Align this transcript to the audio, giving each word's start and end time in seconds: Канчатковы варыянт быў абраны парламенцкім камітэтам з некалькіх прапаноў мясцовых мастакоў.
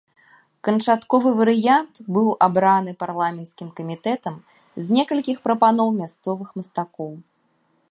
Канчатковы 0.67 1.33
варыянт 1.39 1.95
быў 2.15 2.27
абраны 2.47 2.91
парламенцкім 3.03 3.69
камітэтам 3.81 4.35
з 4.87 4.99
некалькіх 5.01 5.37
прапаноў 5.49 5.87
мясцовых 6.01 6.49
мастакоў. 6.61 7.11